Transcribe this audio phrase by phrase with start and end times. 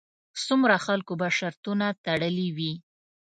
[0.45, 2.73] څومره خلکو به شرطونه تړلې وي.